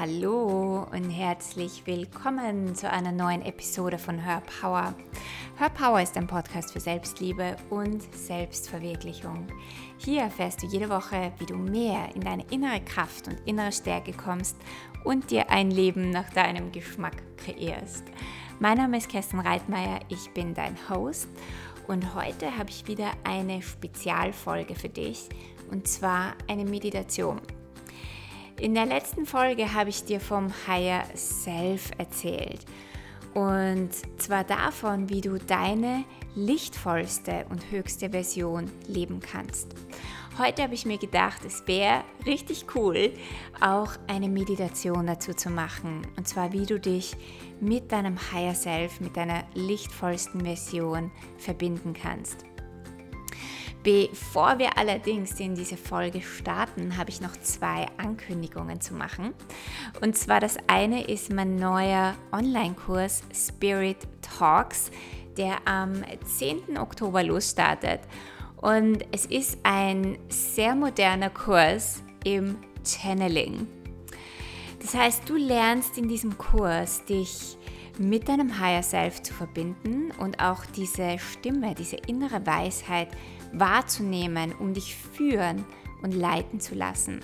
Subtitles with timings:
[0.00, 4.94] Hallo und herzlich willkommen zu einer neuen Episode von Hör Power.
[5.56, 9.46] Hör Power ist ein Podcast für Selbstliebe und Selbstverwirklichung.
[9.98, 14.14] Hier erfährst du jede Woche, wie du mehr in deine innere Kraft und innere Stärke
[14.14, 14.56] kommst
[15.04, 18.04] und dir ein Leben nach deinem Geschmack kreierst.
[18.58, 21.28] Mein Name ist Kerstin Reitmeier, ich bin dein Host
[21.88, 25.28] und heute habe ich wieder eine Spezialfolge für dich
[25.70, 27.42] und zwar eine Meditation.
[28.60, 32.60] In der letzten Folge habe ich dir vom Higher Self erzählt.
[33.32, 39.74] Und zwar davon, wie du deine lichtvollste und höchste Version leben kannst.
[40.36, 43.14] Heute habe ich mir gedacht, es wäre richtig cool,
[43.62, 46.06] auch eine Meditation dazu zu machen.
[46.18, 47.16] Und zwar, wie du dich
[47.62, 52.44] mit deinem Higher Self, mit deiner lichtvollsten Version verbinden kannst.
[53.82, 59.32] Bevor wir allerdings in diese Folge starten, habe ich noch zwei Ankündigungen zu machen.
[60.02, 64.90] Und zwar das eine ist mein neuer Online-Kurs Spirit Talks,
[65.38, 66.76] der am 10.
[66.76, 68.00] Oktober losstartet.
[68.56, 73.66] Und es ist ein sehr moderner Kurs im Channeling.
[74.82, 77.56] Das heißt, du lernst in diesem Kurs dich
[77.98, 83.08] mit deinem Higher Self zu verbinden und auch diese Stimme, diese innere Weisheit
[83.52, 85.64] wahrzunehmen, um dich führen
[86.02, 87.20] und leiten zu lassen.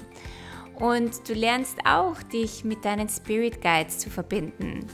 [0.75, 4.87] Und du lernst auch, dich mit deinen Spirit Guides zu verbinden.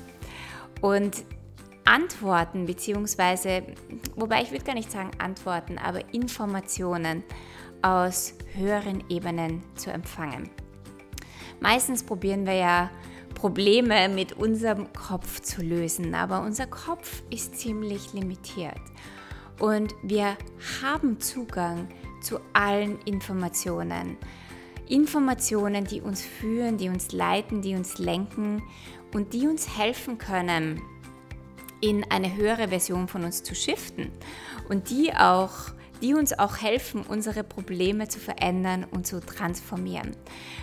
[0.80, 1.24] Und
[1.84, 3.64] Antworten, beziehungsweise,
[4.14, 7.24] wobei ich würde gar nicht sagen Antworten, aber Informationen
[7.82, 10.48] aus höheren Ebenen zu empfangen.
[11.58, 12.90] Meistens probieren wir ja
[13.34, 18.80] Probleme mit unserem Kopf zu lösen, aber unser Kopf ist ziemlich limitiert
[19.58, 20.36] und wir
[20.82, 21.88] haben Zugang
[22.20, 24.16] zu allen Informationen.
[24.88, 28.62] Informationen, die uns führen, die uns leiten, die uns lenken
[29.14, 30.82] und die uns helfen können,
[31.80, 34.10] in eine höhere Version von uns zu shiften
[34.68, 35.72] und die auch
[36.02, 40.16] die uns auch helfen, unsere Probleme zu verändern und zu transformieren.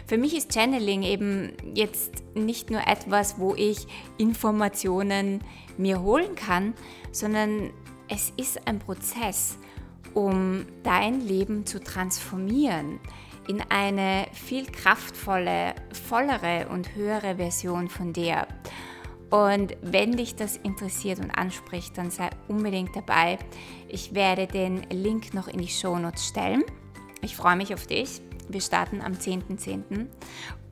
[0.05, 3.87] Für mich ist Channeling eben jetzt nicht nur etwas, wo ich
[4.17, 5.39] Informationen
[5.77, 6.73] mir holen kann,
[7.13, 7.71] sondern
[8.09, 9.57] es ist ein Prozess,
[10.13, 12.99] um dein Leben zu transformieren
[13.47, 15.73] in eine viel kraftvolle,
[16.07, 18.47] vollere und höhere Version von dir.
[19.31, 23.39] Und wenn dich das interessiert und anspricht, dann sei unbedingt dabei.
[23.87, 26.63] Ich werde den Link noch in die Shownotes stellen.
[27.21, 28.21] Ich freue mich auf dich.
[28.49, 29.57] Wir starten am 10.10.
[29.57, 30.07] .10.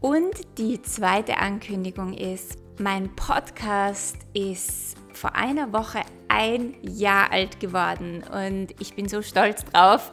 [0.01, 8.23] Und die zweite Ankündigung ist, mein Podcast ist vor einer Woche ein Jahr alt geworden
[8.23, 10.11] und ich bin so stolz drauf,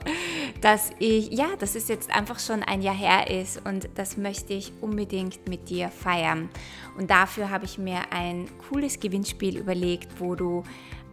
[0.61, 4.53] dass ich, ja, dass es jetzt einfach schon ein Jahr her ist und das möchte
[4.53, 6.49] ich unbedingt mit dir feiern.
[6.97, 10.63] Und dafür habe ich mir ein cooles Gewinnspiel überlegt, wo du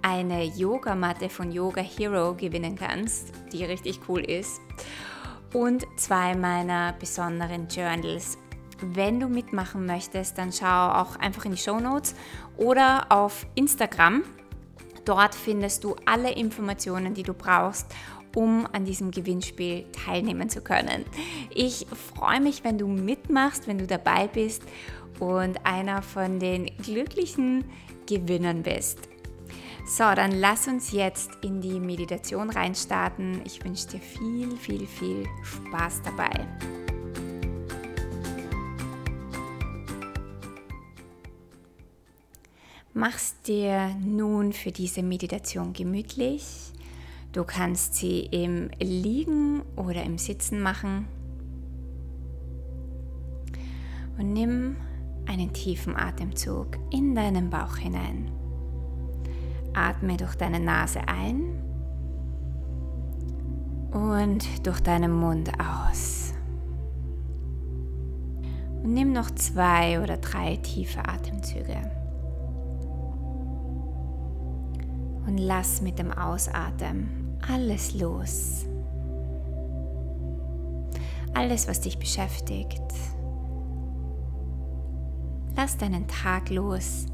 [0.01, 4.61] eine Yogamatte von Yoga Hero gewinnen kannst, die richtig cool ist.
[5.53, 8.37] Und zwei meiner besonderen Journals.
[8.81, 12.15] Wenn du mitmachen möchtest, dann schau auch einfach in die Show Notes
[12.57, 14.23] oder auf Instagram.
[15.05, 17.87] Dort findest du alle Informationen, die du brauchst,
[18.35, 21.05] um an diesem Gewinnspiel teilnehmen zu können.
[21.53, 21.85] Ich
[22.15, 24.63] freue mich, wenn du mitmachst, wenn du dabei bist
[25.19, 27.65] und einer von den glücklichen
[28.07, 29.09] Gewinnern bist.
[29.85, 33.41] So, dann lass uns jetzt in die Meditation reinstarten.
[33.45, 36.47] Ich wünsche dir viel, viel, viel Spaß dabei.
[42.93, 46.73] Machst dir nun für diese Meditation gemütlich.
[47.31, 51.07] Du kannst sie im Liegen oder im Sitzen machen.
[54.17, 54.75] Und nimm
[55.25, 58.29] einen tiefen Atemzug in deinen Bauch hinein.
[59.73, 61.63] Atme durch deine Nase ein
[63.93, 66.33] und durch deinen Mund aus.
[68.83, 71.89] Und nimm noch zwei oder drei tiefe Atemzüge.
[75.25, 78.65] Und lass mit dem Ausatmen alles los.
[81.33, 82.81] Alles, was dich beschäftigt.
[85.55, 87.05] Lass deinen Tag los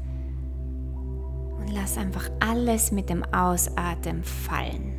[1.58, 4.94] und lass einfach alles mit dem Ausatmen fallen.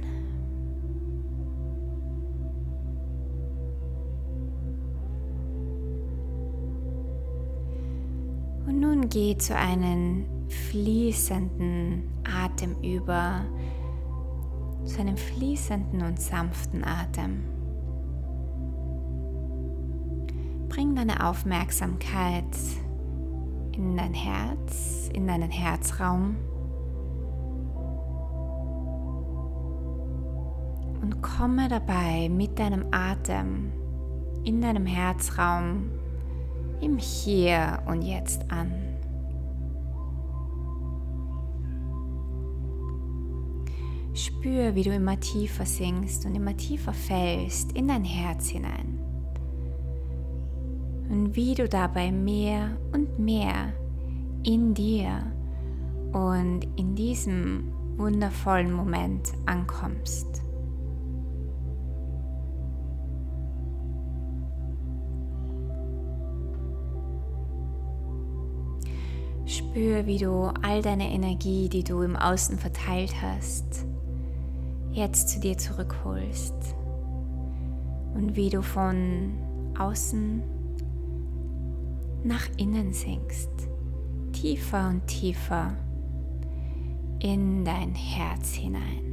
[8.68, 13.46] Und nun geh zu einem fließenden Atem über,
[14.84, 17.44] zu einem fließenden und sanften Atem.
[20.70, 22.44] Bring deine Aufmerksamkeit
[23.72, 26.36] in dein Herz, in deinen Herzraum.
[31.02, 33.72] Und komme dabei mit deinem Atem
[34.44, 35.92] in deinem Herzraum
[36.82, 38.89] im Hier und Jetzt an.
[44.20, 49.00] Spür, wie du immer tiefer sinkst und immer tiefer fällst in dein Herz hinein.
[51.10, 53.72] Und wie du dabei mehr und mehr
[54.44, 55.24] in dir
[56.12, 60.44] und in diesem wundervollen Moment ankommst.
[69.46, 73.86] Spür, wie du all deine Energie, die du im Außen verteilt hast,
[74.92, 76.76] jetzt zu dir zurückholst.
[78.14, 79.34] Und wie du von
[79.78, 80.42] außen
[82.24, 83.50] nach innen sinkst,
[84.34, 85.74] tiefer und tiefer
[87.20, 89.10] in dein Herz hinein.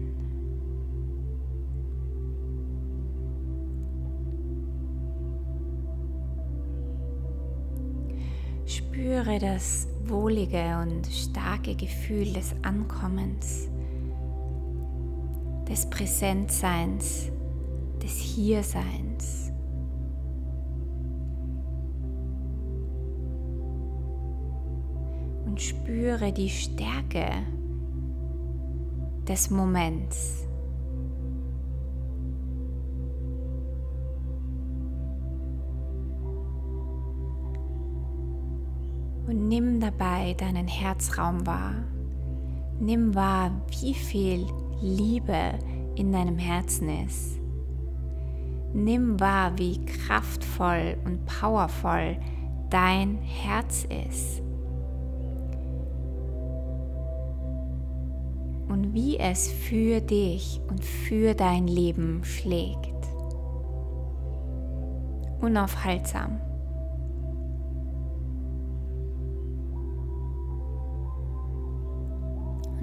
[8.64, 13.68] Spüre das wohlige und starke Gefühl des Ankommens,
[15.68, 17.30] des Präsentseins,
[18.02, 19.52] des Hierseins.
[25.46, 27.30] Und spüre die Stärke
[29.26, 30.46] des Moments.
[39.26, 41.74] und nimm dabei deinen Herzraum wahr.
[42.78, 43.50] Nimm wahr,
[43.80, 44.46] wie viel
[44.80, 45.58] Liebe
[45.94, 47.40] in deinem Herzen ist.
[48.74, 52.18] Nimm wahr, wie kraftvoll und powervoll
[52.68, 54.42] dein Herz ist.
[58.68, 62.92] Und wie es für dich und für dein Leben schlägt.
[65.40, 66.40] Unaufhaltsam.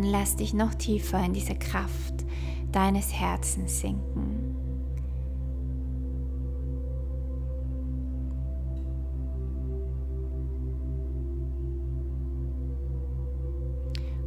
[0.04, 2.26] Und lass dich noch tiefer in diese Kraft
[2.74, 4.56] deines Herzens sinken.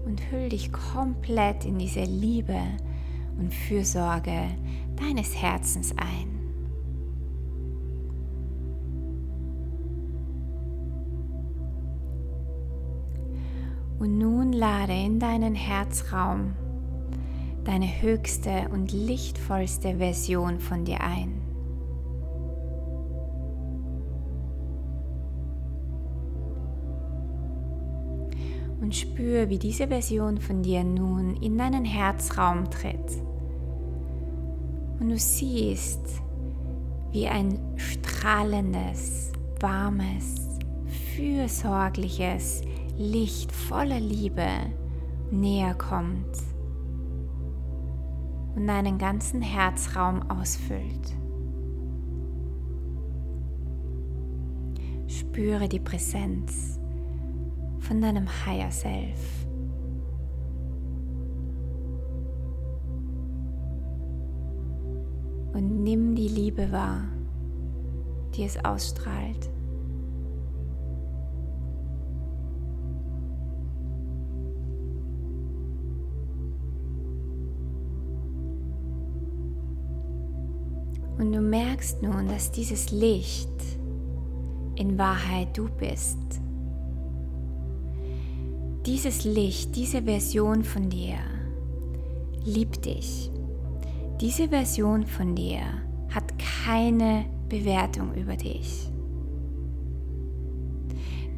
[0.07, 2.61] Und hüll dich komplett in diese Liebe
[3.39, 4.49] und Fürsorge
[4.97, 6.36] deines Herzens ein.
[13.99, 16.55] Und nun lade in deinen Herzraum
[17.67, 21.43] deine höchste und lichtvollste Version von dir ein.
[28.81, 33.11] Und spür, wie diese Version von dir nun in deinen Herzraum tritt.
[35.01, 36.23] Und du siehst,
[37.11, 40.37] wie ein strahlendes, warmes,
[41.17, 42.63] fürsorgliches,
[42.99, 44.49] Licht voller Liebe
[45.31, 46.39] näher kommt
[48.55, 51.15] und deinen ganzen Herzraum ausfüllt.
[55.07, 56.81] Spüre die Präsenz
[57.81, 59.47] von deinem Higher Self.
[65.53, 67.05] Und nimm die Liebe wahr,
[68.35, 69.51] die es ausstrahlt.
[81.27, 83.51] Und du merkst nun, dass dieses Licht
[84.77, 86.21] in Wahrheit du bist.
[88.87, 91.17] Dieses Licht, diese Version von dir
[92.45, 93.29] liebt dich.
[94.21, 95.63] Diese Version von dir
[96.11, 98.89] hat keine Bewertung über dich.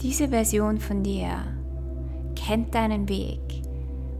[0.02, 1.30] Diese Version von dir
[2.36, 3.40] kennt deinen Weg,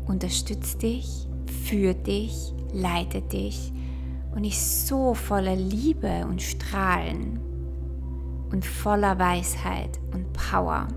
[0.06, 1.28] unterstützt dich,
[1.66, 3.70] führt dich, leitet dich
[4.34, 7.40] und ist so voller Liebe und Strahlen
[8.50, 10.88] und voller Weisheit und Power.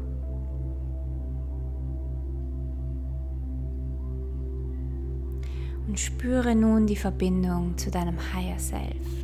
[5.88, 9.22] Und spüre nun die Verbindung zu deinem Higher Self.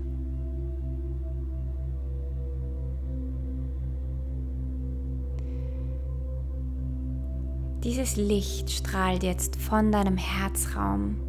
[7.83, 11.26] Dieses Licht strahlt jetzt von deinem Herzraum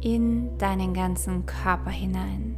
[0.00, 2.56] in deinen ganzen Körper hinein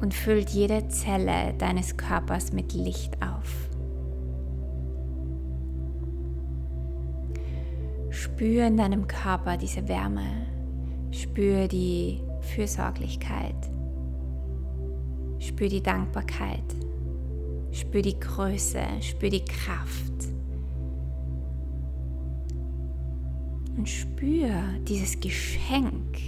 [0.00, 3.68] und füllt jede Zelle deines Körpers mit Licht auf.
[8.10, 10.46] Spür in deinem Körper diese Wärme,
[11.10, 13.56] spür die Fürsorglichkeit,
[15.38, 16.62] spür die Dankbarkeit,
[17.72, 20.33] spür die Größe, spür die Kraft.
[23.84, 24.50] Und spür
[24.88, 26.18] dieses Geschenk,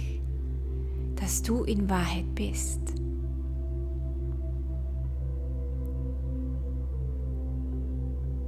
[1.15, 2.79] dass du in Wahrheit bist.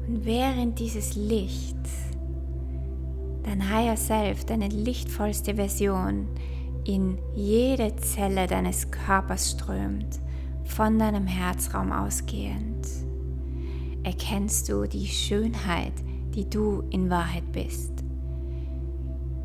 [0.05, 1.75] Und während dieses Licht,
[3.41, 6.27] dein Higher Self, deine lichtvollste Version
[6.85, 10.19] in jede Zelle deines Körpers strömt,
[10.65, 12.87] von deinem Herzraum ausgehend,
[14.03, 15.93] erkennst du die Schönheit,
[16.35, 17.98] die du in Wahrheit bist.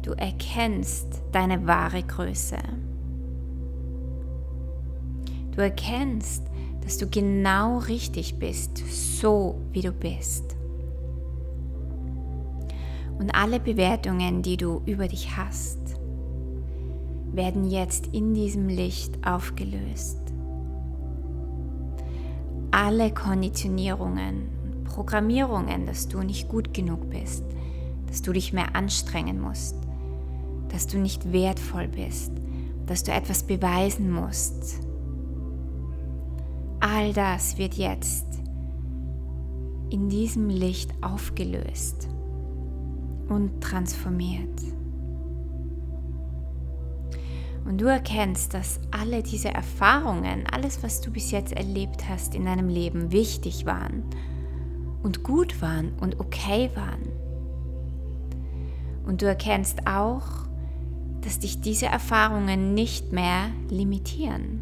[0.05, 2.59] Du erkennst deine wahre Größe.
[5.53, 6.43] Du erkennst,
[6.83, 10.57] dass du genau richtig bist, so wie du bist.
[13.19, 15.79] Und alle Bewertungen, die du über dich hast,
[17.33, 20.19] werden jetzt in diesem Licht aufgelöst.
[22.73, 27.43] Alle Konditionierungen und Programmierungen, dass du nicht gut genug bist,
[28.07, 29.84] dass du dich mehr anstrengen musst,
[30.75, 32.33] dass du nicht wertvoll bist,
[32.85, 34.85] dass du etwas beweisen musst,
[36.87, 38.27] All das wird jetzt
[39.89, 42.11] in diesem Licht aufgelöst
[43.31, 44.61] und transformiert.
[47.65, 52.45] Und du erkennst, dass alle diese Erfahrungen, alles, was du bis jetzt erlebt hast in
[52.45, 54.03] deinem Leben, wichtig waren
[55.03, 57.09] und gut waren und okay waren.
[59.07, 60.44] Und du erkennst auch,
[61.25, 64.61] dass dich diese Erfahrungen nicht mehr limitieren.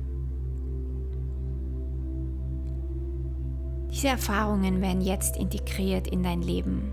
[3.90, 6.92] Diese Erfahrungen werden jetzt integriert in dein Leben.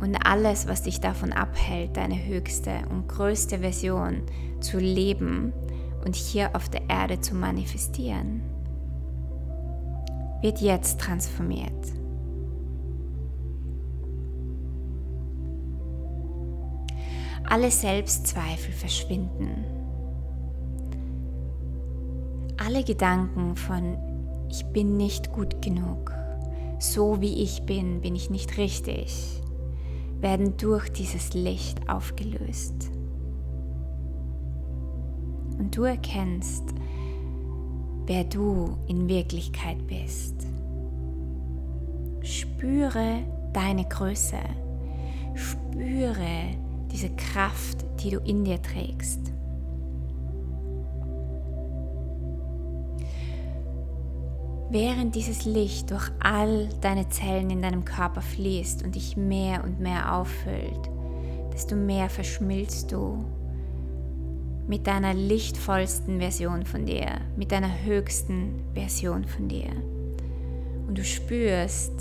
[0.00, 4.22] Und alles, was dich davon abhält, deine höchste und größte Version
[4.60, 5.52] zu leben
[6.04, 8.42] und hier auf der Erde zu manifestieren,
[10.42, 12.01] wird jetzt transformiert.
[17.52, 19.82] Alle Selbstzweifel verschwinden
[22.64, 23.98] alle Gedanken von
[24.48, 26.12] ich bin nicht gut genug,
[26.78, 29.42] so wie ich bin, bin ich nicht richtig,
[30.20, 32.90] werden durch dieses Licht aufgelöst.
[35.58, 36.64] Und du erkennst,
[38.06, 40.46] wer du in Wirklichkeit bist.
[42.22, 44.38] Spüre deine Größe.
[45.34, 46.56] Spüre
[46.92, 49.32] diese Kraft, die du in dir trägst.
[54.70, 59.80] Während dieses Licht durch all deine Zellen in deinem Körper fließt und dich mehr und
[59.80, 60.90] mehr auffüllt,
[61.52, 63.24] desto mehr verschmilzt du
[64.66, 69.70] mit deiner lichtvollsten Version von dir, mit deiner höchsten Version von dir.
[70.88, 71.92] Und du spürst,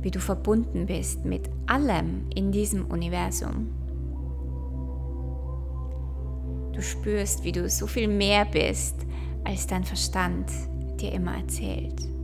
[0.00, 3.68] wie du verbunden bist mit allem in diesem Universum.
[6.74, 8.96] Du spürst, wie du so viel mehr bist,
[9.44, 10.50] als dein Verstand
[11.00, 12.14] dir immer erzählt.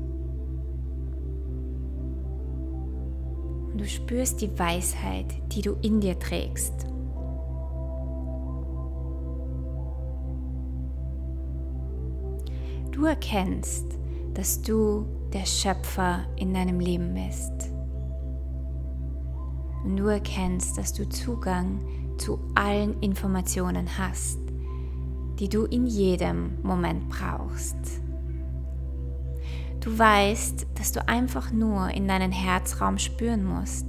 [3.80, 6.86] du spürst die Weisheit, die du in dir trägst.
[12.90, 13.86] Du erkennst,
[14.34, 17.72] dass du der Schöpfer in deinem Leben bist.
[19.82, 21.80] Und du erkennst, dass du Zugang
[22.20, 24.38] zu allen Informationen hast,
[25.38, 27.76] die du in jedem Moment brauchst.
[29.80, 33.86] Du weißt, dass du einfach nur in deinen Herzraum spüren musst,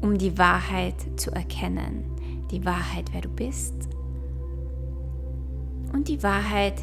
[0.00, 2.04] um die Wahrheit zu erkennen.
[2.52, 3.74] Die Wahrheit, wer du bist.
[5.92, 6.80] Und die Wahrheit,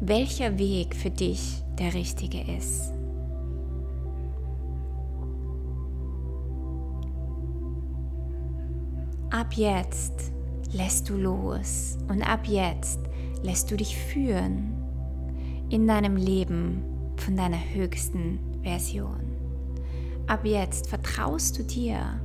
[0.00, 2.92] welcher Weg für dich der richtige ist.
[9.30, 10.32] Ab jetzt
[10.72, 12.98] lässt du los und ab jetzt
[13.44, 14.74] lässt du dich führen
[15.68, 16.82] in deinem Leben
[17.14, 19.20] von deiner höchsten Version.
[20.26, 22.20] Ab jetzt vertraust du dir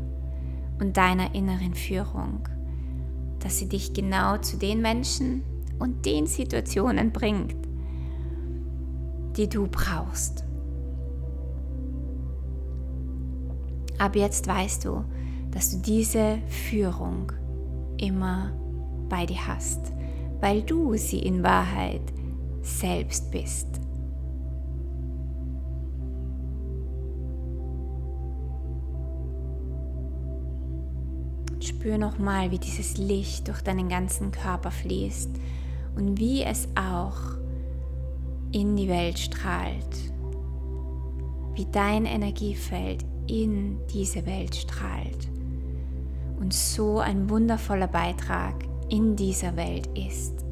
[0.79, 2.49] und deiner inneren Führung,
[3.37, 5.43] dass sie dich genau zu den Menschen
[5.77, 7.55] und den Situationen bringt,
[9.37, 10.43] die du brauchst.
[13.99, 15.05] Ab jetzt weißt du,
[15.55, 17.31] dass du diese Führung
[17.97, 18.51] immer
[19.07, 19.93] bei dir hast,
[20.41, 22.01] weil du sie in Wahrheit
[22.61, 23.67] selbst bist.
[31.61, 35.29] spür nochmal, wie dieses Licht durch deinen ganzen Körper fließt
[35.95, 37.17] und wie es auch
[38.51, 40.13] in die Welt strahlt.
[41.55, 45.34] Wie dein Energiefeld in diese Welt strahlt
[46.39, 48.55] und so ein wundervoller Beitrag
[48.89, 50.45] in dieser Welt ist.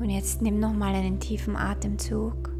[0.00, 2.50] Und jetzt nimm noch mal einen tiefen Atemzug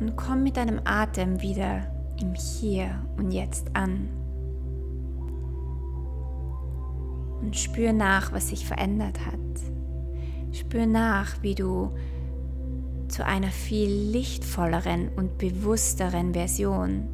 [0.00, 1.86] und komm mit deinem Atem wieder
[2.20, 4.21] im Hier und Jetzt an.
[7.42, 9.38] Und spür nach, was sich verändert hat.
[10.52, 11.90] Spür nach, wie du
[13.08, 17.08] zu einer viel lichtvolleren und bewussteren Version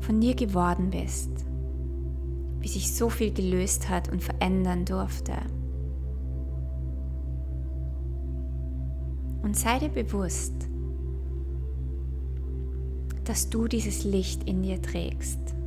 [0.00, 1.30] von dir geworden bist.
[2.60, 5.32] Wie sich so viel gelöst hat und verändern durfte.
[9.42, 10.52] Und sei dir bewusst,
[13.24, 15.57] dass du dieses Licht in dir trägst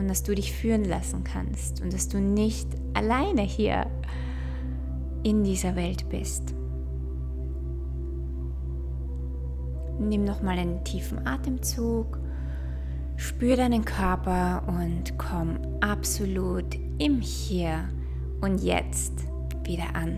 [0.00, 3.86] und dass du dich führen lassen kannst und dass du nicht alleine hier
[5.22, 6.54] in dieser Welt bist.
[9.98, 12.18] Nimm nochmal einen tiefen Atemzug,
[13.16, 17.86] spür deinen Körper und komm absolut im Hier
[18.40, 19.12] und Jetzt
[19.64, 20.16] wieder an.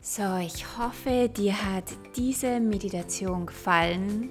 [0.00, 1.84] So, ich hoffe, dir hat
[2.16, 4.30] diese Meditation gefallen.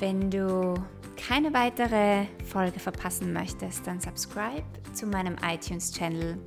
[0.00, 0.74] Wenn du
[1.16, 6.38] keine weitere Folge verpassen möchtest, dann subscribe zu meinem iTunes-Channel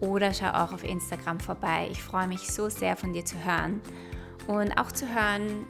[0.00, 1.88] oder schau auch auf Instagram vorbei.
[1.90, 3.80] Ich freue mich so sehr von dir zu hören
[4.46, 5.66] und auch zu hören,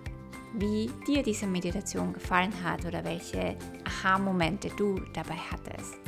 [0.54, 5.98] wie dir diese Meditation gefallen hat oder welche Aha-Momente du dabei hattest.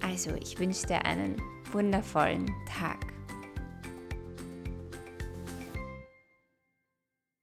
[0.00, 1.36] Also, ich wünsche dir einen
[1.72, 3.17] wundervollen Tag.